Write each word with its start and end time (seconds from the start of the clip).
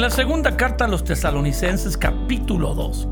En 0.00 0.04
la 0.04 0.10
segunda 0.10 0.56
carta 0.56 0.86
a 0.86 0.88
los 0.88 1.04
tesalonicenses 1.04 1.94
capítulo 1.94 2.72
2, 2.74 3.06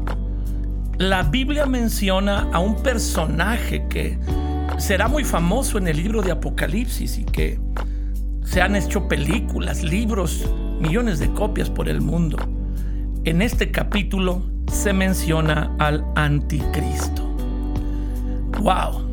la 0.97 1.23
Biblia 1.23 1.67
menciona 1.67 2.49
a 2.51 2.61
un 2.61 2.83
personaje 2.83 3.87
que 3.91 4.19
será 4.79 5.07
muy 5.07 5.23
famoso 5.23 5.77
en 5.77 5.87
el 5.87 5.99
libro 5.99 6.23
de 6.23 6.31
Apocalipsis 6.31 7.19
y 7.19 7.25
que 7.27 7.61
se 8.43 8.63
han 8.63 8.75
hecho 8.75 9.07
películas, 9.07 9.83
libros, 9.83 10.51
millones 10.81 11.19
de 11.19 11.31
copias 11.35 11.69
por 11.69 11.91
el 11.91 12.01
mundo. 12.01 12.39
En 13.25 13.43
este 13.43 13.71
capítulo 13.71 14.43
se 14.73 14.95
menciona 14.95 15.71
al 15.79 16.07
anticristo. 16.15 17.23
¡Wow! 18.63 19.07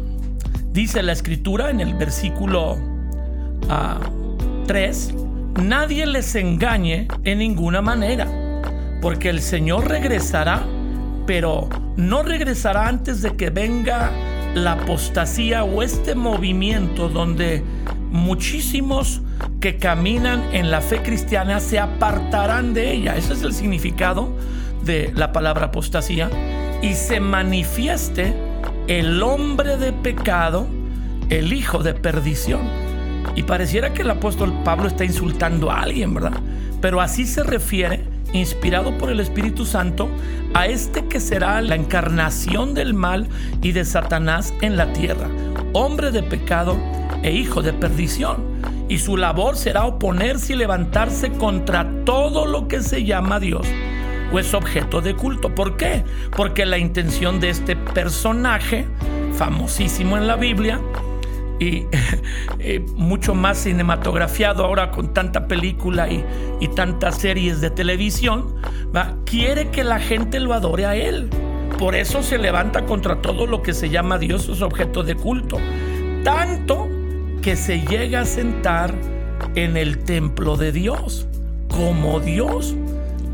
Dice 0.71 1.03
la 1.03 1.11
escritura 1.11 1.71
en 1.71 1.81
el 1.81 1.93
versículo 1.95 2.77
3, 3.67 3.67
ah, 3.69 5.25
nadie 5.61 6.05
les 6.05 6.35
engañe 6.35 7.07
en 7.23 7.39
ninguna 7.39 7.81
manera, 7.81 8.27
porque 9.01 9.29
el 9.29 9.41
Señor 9.41 9.87
regresará, 9.87 10.63
pero 11.25 11.69
no 11.95 12.23
regresará 12.23 12.87
antes 12.87 13.21
de 13.21 13.35
que 13.35 13.49
venga 13.49 14.11
la 14.53 14.73
apostasía 14.73 15.63
o 15.63 15.81
este 15.81 16.15
movimiento 16.15 17.09
donde 17.09 17.63
muchísimos 18.09 19.21
que 19.59 19.77
caminan 19.77 20.43
en 20.53 20.71
la 20.71 20.81
fe 20.81 21.01
cristiana 21.01 21.59
se 21.59 21.79
apartarán 21.79 22.73
de 22.73 22.93
ella. 22.93 23.15
Ese 23.15 23.33
es 23.33 23.41
el 23.41 23.53
significado 23.53 24.29
de 24.83 25.11
la 25.15 25.31
palabra 25.31 25.67
apostasía. 25.67 26.29
Y 26.81 26.93
se 26.93 27.19
manifieste 27.19 28.33
el 28.87 29.21
hombre 29.23 29.77
de 29.77 29.91
pecado, 29.91 30.67
el 31.29 31.51
hijo 31.51 31.83
de 31.83 31.93
perdición. 31.93 32.84
Y 33.35 33.43
pareciera 33.43 33.93
que 33.93 34.01
el 34.01 34.09
apóstol 34.09 34.53
Pablo 34.63 34.87
está 34.87 35.03
insultando 35.05 35.71
a 35.71 35.81
alguien, 35.81 36.13
¿verdad? 36.13 36.39
Pero 36.81 37.01
así 37.01 37.25
se 37.25 37.43
refiere, 37.43 38.03
inspirado 38.33 38.97
por 38.97 39.09
el 39.09 39.19
Espíritu 39.19 39.65
Santo, 39.65 40.09
a 40.53 40.67
este 40.67 41.05
que 41.05 41.19
será 41.19 41.61
la 41.61 41.75
encarnación 41.75 42.73
del 42.73 42.93
mal 42.93 43.27
y 43.61 43.71
de 43.71 43.85
Satanás 43.85 44.53
en 44.61 44.77
la 44.77 44.93
tierra, 44.93 45.27
hombre 45.73 46.11
de 46.11 46.23
pecado 46.23 46.77
e 47.23 47.31
hijo 47.31 47.61
de 47.61 47.73
perdición. 47.73 48.55
Y 48.87 48.99
su 48.99 49.17
labor 49.17 49.57
será 49.57 49.85
oponerse 49.85 50.53
y 50.53 50.55
levantarse 50.55 51.31
contra 51.31 51.89
todo 52.05 52.45
lo 52.45 52.67
que 52.67 52.81
se 52.81 53.03
llama 53.03 53.39
Dios 53.39 53.67
o 54.31 54.39
es 54.39 54.53
objeto 54.53 55.01
de 55.01 55.15
culto. 55.15 55.53
¿Por 55.53 55.77
qué? 55.77 56.03
Porque 56.35 56.65
la 56.65 56.77
intención 56.77 57.39
de 57.39 57.49
este 57.49 57.75
personaje, 57.75 58.87
famosísimo 59.33 60.17
en 60.17 60.27
la 60.27 60.35
Biblia, 60.35 60.79
y 61.59 61.85
eh, 62.59 62.85
mucho 62.95 63.33
más 63.33 63.63
cinematografiado 63.63 64.65
ahora 64.65 64.91
con 64.91 65.13
tanta 65.13 65.47
película 65.47 66.07
y, 66.09 66.23
tantas 66.75 67.19
series 67.19 67.61
de 67.61 67.69
televisión, 67.69 68.55
quiere 69.25 69.69
que 69.69 69.83
la 69.83 69.99
gente 69.99 70.39
lo 70.39 70.53
adore 70.53 70.85
a 70.85 70.95
él. 70.95 71.29
Por 71.77 71.95
eso 71.95 72.23
se 72.23 72.37
levanta 72.37 72.85
contra 72.85 73.21
todo 73.21 73.47
lo 73.47 73.61
que 73.61 73.73
se 73.73 73.89
llama 73.89 74.17
Dios, 74.17 74.49
es 74.49 74.61
objeto 74.61 75.03
de 75.03 75.15
culto. 75.15 75.57
Tanto 76.23 76.89
que 77.41 77.55
se 77.55 77.81
llega 77.81 78.21
a 78.21 78.25
sentar 78.25 78.93
en 79.55 79.77
el 79.77 79.99
templo 79.99 80.57
de 80.57 80.71
Dios, 80.71 81.27
como 81.69 82.19
Dios 82.19 82.75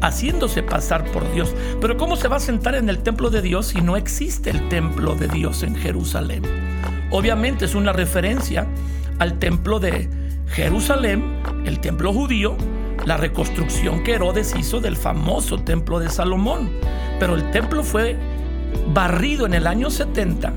haciéndose 0.02 0.64
pasar 0.64 1.06
por 1.12 1.32
Dios. 1.34 1.56
Pero 1.80 1.98
¿cómo 1.98 2.16
se 2.16 2.28
va 2.28 2.38
a 2.38 2.40
sentar 2.40 2.76
en 2.76 2.90
el 2.90 3.00
templo 3.00 3.30
de 3.30 3.42
Dios 3.42 3.68
si 3.68 3.82
no 3.82 3.96
existe 3.96 4.50
el 4.50 4.68
templo 4.70 5.16
de 5.16 5.28
Dios 5.28 5.64
en 5.64 5.76
Jerusalén? 5.76 6.44
Obviamente 7.12 7.66
es 7.66 7.76
una 7.76 7.94
referencia 7.94 8.68
al 9.20 9.38
templo 9.38 9.80
de 9.80 10.10
Jerusalén, 10.48 11.24
el 11.66 11.80
templo 11.80 12.14
judío, 12.14 12.56
la 13.06 13.18
reconstrucción 13.18 14.04
que 14.04 14.14
Herodes 14.14 14.56
hizo 14.58 14.80
del 14.80 14.96
famoso 14.96 15.60
templo 15.60 16.00
de 16.00 16.10
Salomón. 16.10 16.70
Pero 17.20 17.36
el 17.36 17.52
templo 17.52 17.84
fue 17.84 18.16
barrido 18.94 19.46
en 19.46 19.54
el 19.54 19.68
año 19.68 19.90
70 19.90 20.54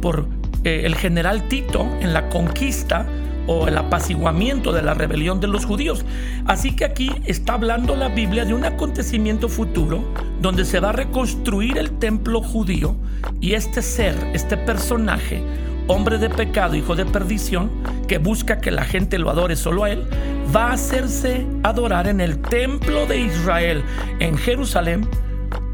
por 0.00 0.26
eh, 0.64 0.82
el 0.84 0.94
general 0.94 1.48
Tito 1.48 1.86
en 2.00 2.12
la 2.12 2.28
conquista 2.28 3.06
o 3.46 3.66
el 3.66 3.76
apaciguamiento 3.76 4.72
de 4.72 4.82
la 4.82 4.94
rebelión 4.94 5.40
de 5.40 5.48
los 5.48 5.64
judíos. 5.64 6.04
Así 6.46 6.76
que 6.76 6.84
aquí 6.84 7.10
está 7.24 7.54
hablando 7.54 7.96
la 7.96 8.08
Biblia 8.08 8.44
de 8.44 8.54
un 8.54 8.64
acontecimiento 8.64 9.48
futuro 9.48 10.04
donde 10.40 10.64
se 10.64 10.80
va 10.80 10.90
a 10.90 10.92
reconstruir 10.92 11.78
el 11.78 11.98
templo 11.98 12.40
judío 12.40 12.96
y 13.40 13.54
este 13.54 13.82
ser, 13.82 14.14
este 14.32 14.56
personaje, 14.56 15.42
hombre 15.88 16.18
de 16.18 16.30
pecado, 16.30 16.74
hijo 16.74 16.96
de 16.96 17.04
perdición, 17.04 17.70
que 18.08 18.18
busca 18.18 18.60
que 18.60 18.70
la 18.70 18.84
gente 18.84 19.18
lo 19.18 19.30
adore 19.30 19.56
solo 19.56 19.84
a 19.84 19.90
él, 19.90 20.06
va 20.54 20.68
a 20.68 20.72
hacerse 20.74 21.46
adorar 21.62 22.08
en 22.08 22.20
el 22.20 22.40
templo 22.40 23.06
de 23.06 23.20
Israel, 23.20 23.84
en 24.18 24.36
Jerusalén, 24.36 25.08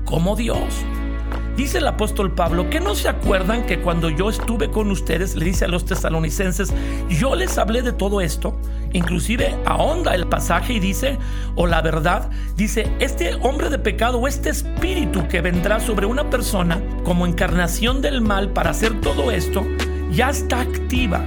como 0.04 0.36
Dios. 0.36 0.84
Dice 1.58 1.78
el 1.78 1.88
apóstol 1.88 2.30
Pablo 2.30 2.70
que 2.70 2.78
no 2.78 2.94
se 2.94 3.08
acuerdan 3.08 3.66
que 3.66 3.80
cuando 3.80 4.10
yo 4.10 4.30
estuve 4.30 4.70
con 4.70 4.92
ustedes, 4.92 5.34
le 5.34 5.44
dice 5.44 5.64
a 5.64 5.68
los 5.68 5.84
tesalonicenses, 5.84 6.72
yo 7.08 7.34
les 7.34 7.58
hablé 7.58 7.82
de 7.82 7.92
todo 7.92 8.20
esto, 8.20 8.56
inclusive 8.92 9.58
ahonda 9.66 10.14
el 10.14 10.28
pasaje 10.28 10.74
y 10.74 10.78
dice, 10.78 11.18
o 11.56 11.66
la 11.66 11.82
verdad, 11.82 12.30
dice, 12.54 12.92
este 13.00 13.34
hombre 13.34 13.70
de 13.70 13.80
pecado 13.80 14.18
o 14.18 14.28
este 14.28 14.50
espíritu 14.50 15.26
que 15.26 15.40
vendrá 15.40 15.80
sobre 15.80 16.06
una 16.06 16.30
persona 16.30 16.80
como 17.02 17.26
encarnación 17.26 18.02
del 18.02 18.20
mal 18.20 18.50
para 18.50 18.70
hacer 18.70 19.00
todo 19.00 19.32
esto, 19.32 19.66
ya 20.10 20.30
está 20.30 20.60
activa. 20.60 21.24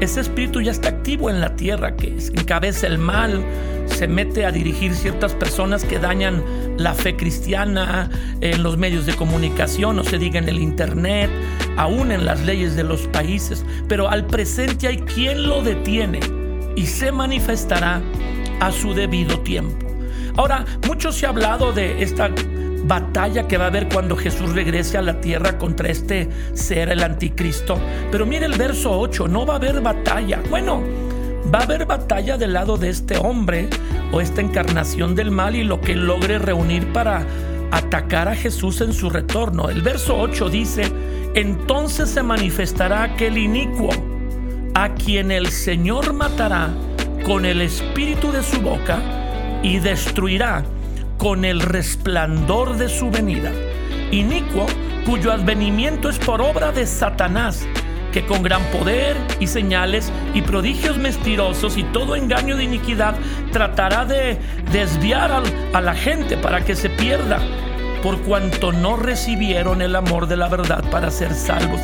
Ese 0.00 0.20
espíritu 0.20 0.60
ya 0.60 0.72
está 0.72 0.88
activo 0.88 1.30
en 1.30 1.40
la 1.40 1.56
tierra, 1.56 1.96
que 1.96 2.16
encabeza 2.34 2.86
el 2.86 2.98
mal, 2.98 3.44
se 3.86 4.08
mete 4.08 4.44
a 4.44 4.50
dirigir 4.50 4.94
ciertas 4.94 5.34
personas 5.34 5.84
que 5.84 5.98
dañan 5.98 6.42
la 6.76 6.94
fe 6.94 7.16
cristiana 7.16 8.10
en 8.40 8.62
los 8.62 8.76
medios 8.76 9.06
de 9.06 9.14
comunicación, 9.14 9.98
o 9.98 10.04
se 10.04 10.18
diga 10.18 10.38
en 10.38 10.48
el 10.48 10.58
internet, 10.58 11.30
aún 11.76 12.10
en 12.10 12.24
las 12.24 12.44
leyes 12.44 12.76
de 12.76 12.84
los 12.84 13.06
países. 13.08 13.64
Pero 13.88 14.10
al 14.10 14.26
presente 14.26 14.88
hay 14.88 14.98
quien 14.98 15.46
lo 15.46 15.62
detiene 15.62 16.20
y 16.76 16.86
se 16.86 17.12
manifestará 17.12 18.02
a 18.60 18.72
su 18.72 18.94
debido 18.94 19.38
tiempo. 19.40 19.86
Ahora, 20.36 20.64
mucho 20.86 21.12
se 21.12 21.26
ha 21.26 21.28
hablado 21.28 21.72
de 21.72 22.02
esta 22.02 22.30
batalla 22.86 23.48
que 23.48 23.56
va 23.56 23.64
a 23.64 23.68
haber 23.68 23.88
cuando 23.88 24.16
Jesús 24.16 24.54
regrese 24.54 24.98
a 24.98 25.02
la 25.02 25.20
tierra 25.20 25.58
contra 25.58 25.88
este 25.88 26.28
ser, 26.52 26.90
el 26.90 27.02
anticristo. 27.02 27.78
Pero 28.10 28.26
mire 28.26 28.46
el 28.46 28.56
verso 28.56 28.98
8, 28.98 29.28
no 29.28 29.46
va 29.46 29.54
a 29.54 29.56
haber 29.56 29.80
batalla. 29.80 30.42
Bueno, 30.50 30.82
va 31.52 31.60
a 31.60 31.62
haber 31.62 31.86
batalla 31.86 32.36
del 32.36 32.52
lado 32.52 32.76
de 32.76 32.90
este 32.90 33.16
hombre 33.16 33.68
o 34.12 34.20
esta 34.20 34.40
encarnación 34.40 35.14
del 35.14 35.30
mal 35.30 35.56
y 35.56 35.64
lo 35.64 35.80
que 35.80 35.96
logre 35.96 36.38
reunir 36.38 36.92
para 36.92 37.26
atacar 37.70 38.28
a 38.28 38.36
Jesús 38.36 38.80
en 38.80 38.92
su 38.92 39.10
retorno. 39.10 39.68
El 39.68 39.82
verso 39.82 40.18
8 40.18 40.48
dice, 40.48 40.84
entonces 41.34 42.10
se 42.10 42.22
manifestará 42.22 43.02
aquel 43.02 43.38
inicuo 43.38 43.90
a 44.74 44.94
quien 44.94 45.30
el 45.30 45.48
Señor 45.48 46.12
matará 46.12 46.70
con 47.24 47.44
el 47.44 47.62
espíritu 47.62 48.30
de 48.30 48.42
su 48.42 48.60
boca 48.60 49.00
y 49.62 49.78
destruirá 49.78 50.64
con 51.24 51.46
el 51.46 51.60
resplandor 51.60 52.76
de 52.76 52.90
su 52.90 53.10
venida. 53.10 53.50
Inicuo 54.10 54.66
cuyo 55.06 55.32
advenimiento 55.32 56.10
es 56.10 56.18
por 56.18 56.42
obra 56.42 56.70
de 56.70 56.86
Satanás 56.86 57.66
que 58.12 58.26
con 58.26 58.42
gran 58.42 58.62
poder 58.64 59.16
y 59.40 59.46
señales 59.46 60.12
y 60.34 60.42
prodigios 60.42 60.98
mentirosos 60.98 61.78
y 61.78 61.82
todo 61.82 62.14
engaño 62.14 62.58
de 62.58 62.64
iniquidad 62.64 63.14
tratará 63.52 64.04
de 64.04 64.38
desviar 64.70 65.42
a 65.72 65.80
la 65.80 65.94
gente 65.94 66.36
para 66.36 66.62
que 66.62 66.76
se 66.76 66.90
pierda, 66.90 67.38
por 68.02 68.20
cuanto 68.20 68.72
no 68.72 68.98
recibieron 68.98 69.80
el 69.80 69.96
amor 69.96 70.26
de 70.26 70.36
la 70.36 70.48
verdad 70.48 70.84
para 70.90 71.10
ser 71.10 71.32
salvos. 71.32 71.80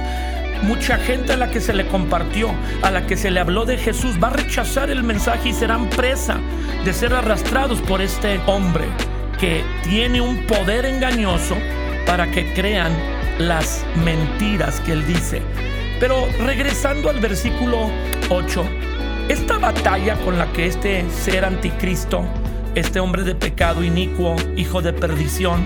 Mucha 0.64 0.98
gente 0.98 1.32
a 1.32 1.38
la 1.38 1.50
que 1.50 1.62
se 1.62 1.72
le 1.72 1.86
compartió, 1.86 2.50
a 2.82 2.90
la 2.90 3.06
que 3.06 3.16
se 3.16 3.30
le 3.30 3.40
habló 3.40 3.64
de 3.64 3.78
Jesús, 3.78 4.22
va 4.22 4.28
a 4.28 4.32
rechazar 4.32 4.90
el 4.90 5.02
mensaje 5.02 5.48
y 5.48 5.54
serán 5.54 5.88
presa 5.88 6.36
de 6.84 6.92
ser 6.92 7.14
arrastrados 7.14 7.80
por 7.80 8.02
este 8.02 8.38
hombre 8.46 8.84
que 9.40 9.64
tiene 9.82 10.20
un 10.20 10.46
poder 10.46 10.84
engañoso 10.84 11.56
para 12.06 12.30
que 12.30 12.52
crean 12.52 12.92
las 13.38 13.84
mentiras 14.04 14.80
que 14.80 14.92
él 14.92 15.06
dice. 15.06 15.40
Pero 15.98 16.28
regresando 16.44 17.08
al 17.08 17.20
versículo 17.20 17.90
8, 18.28 18.64
esta 19.28 19.58
batalla 19.58 20.16
con 20.16 20.38
la 20.38 20.52
que 20.52 20.66
este 20.66 21.08
ser 21.10 21.44
anticristo, 21.44 22.22
este 22.74 23.00
hombre 23.00 23.24
de 23.24 23.34
pecado 23.34 23.82
inicuo, 23.82 24.36
hijo 24.56 24.82
de 24.82 24.92
perdición, 24.92 25.62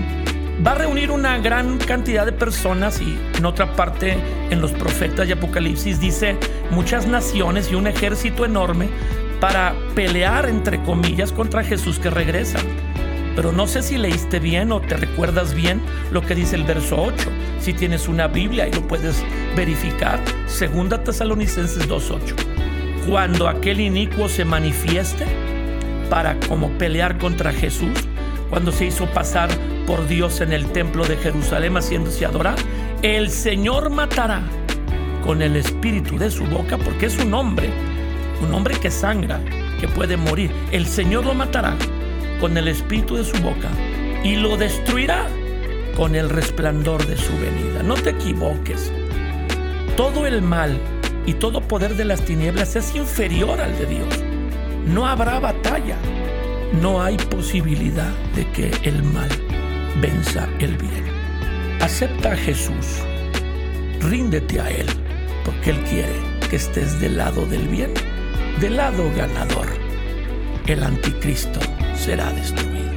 va 0.65 0.71
a 0.71 0.75
reunir 0.75 1.11
una 1.11 1.37
gran 1.39 1.77
cantidad 1.77 2.25
de 2.25 2.31
personas 2.31 3.01
y 3.01 3.17
en 3.37 3.45
otra 3.45 3.73
parte 3.73 4.15
en 4.51 4.61
los 4.61 4.71
profetas 4.71 5.27
y 5.27 5.33
Apocalipsis 5.33 5.99
dice 5.99 6.37
muchas 6.71 7.07
naciones 7.07 7.69
y 7.71 7.75
un 7.75 7.87
ejército 7.87 8.45
enorme 8.45 8.87
para 9.41 9.75
pelear 9.95 10.47
entre 10.47 10.81
comillas 10.83 11.33
contra 11.33 11.63
Jesús 11.63 11.99
que 11.99 12.09
regresa. 12.09 12.59
Pero 13.35 13.51
no 13.51 13.67
sé 13.67 13.81
si 13.81 13.97
leíste 13.97 14.39
bien 14.39 14.71
o 14.71 14.79
te 14.79 14.95
recuerdas 14.95 15.53
bien 15.53 15.81
lo 16.11 16.21
que 16.21 16.35
dice 16.35 16.55
el 16.55 16.63
verso 16.63 17.01
8. 17.01 17.29
Si 17.59 17.73
tienes 17.73 18.07
una 18.07 18.27
Biblia 18.27 18.67
y 18.67 18.71
lo 18.71 18.87
puedes 18.87 19.23
verificar, 19.55 20.19
Segunda 20.47 21.03
Tesalonicenses 21.03 21.89
2.8. 21.89 22.35
Cuando 23.09 23.47
aquel 23.47 23.81
inicuo 23.81 24.29
se 24.29 24.45
manifieste, 24.45 25.25
para 26.09 26.39
como 26.47 26.69
pelear 26.77 27.17
contra 27.17 27.51
Jesús 27.51 27.91
cuando 28.49 28.71
se 28.71 28.85
hizo 28.85 29.05
pasar 29.07 29.49
por 29.87 30.07
Dios 30.07 30.41
en 30.41 30.53
el 30.53 30.71
templo 30.71 31.05
de 31.05 31.17
Jerusalén 31.17 31.75
haciéndose 31.75 32.25
adorar. 32.25 32.55
El 33.01 33.29
Señor 33.29 33.89
matará 33.89 34.41
con 35.23 35.41
el 35.41 35.55
espíritu 35.55 36.17
de 36.17 36.29
su 36.29 36.45
boca 36.45 36.77
porque 36.77 37.07
es 37.07 37.17
un 37.17 37.33
hombre, 37.33 37.69
un 38.41 38.53
hombre 38.53 38.75
que 38.79 38.91
sangra, 38.91 39.39
que 39.79 39.87
puede 39.87 40.17
morir. 40.17 40.51
El 40.71 40.85
Señor 40.85 41.25
lo 41.25 41.33
matará 41.33 41.75
con 42.39 42.57
el 42.57 42.67
espíritu 42.67 43.15
de 43.15 43.23
su 43.23 43.37
boca 43.41 43.69
y 44.23 44.35
lo 44.35 44.57
destruirá 44.57 45.27
con 45.95 46.15
el 46.15 46.29
resplandor 46.29 47.05
de 47.05 47.17
su 47.17 47.31
venida. 47.37 47.83
No 47.83 47.95
te 47.95 48.11
equivoques. 48.11 48.91
Todo 49.95 50.25
el 50.27 50.41
mal 50.41 50.77
y 51.25 51.33
todo 51.33 51.61
poder 51.61 51.95
de 51.95 52.05
las 52.05 52.21
tinieblas 52.21 52.75
es 52.75 52.95
inferior 52.95 53.61
al 53.61 53.77
de 53.77 53.85
Dios. 53.85 54.23
No 54.85 55.07
habrá 55.07 55.39
batalla. 55.39 55.97
No 56.81 57.01
hay 57.01 57.17
posibilidad 57.17 58.11
de 58.35 58.49
que 58.51 58.71
el 58.83 59.01
mal 59.03 59.29
venza 60.01 60.49
el 60.59 60.75
bien. 60.77 61.05
Acepta 61.81 62.33
a 62.33 62.35
Jesús. 62.35 62.99
Ríndete 64.01 64.59
a 64.59 64.69
Él, 64.69 64.87
porque 65.45 65.69
Él 65.71 65.79
quiere 65.83 66.13
que 66.49 66.57
estés 66.57 66.99
del 66.99 67.17
lado 67.17 67.45
del 67.45 67.67
bien, 67.67 67.93
del 68.59 68.75
lado 68.77 69.09
ganador. 69.15 69.67
El 70.67 70.83
anticristo 70.83 71.59
será 71.95 72.31
destruido. 72.31 72.94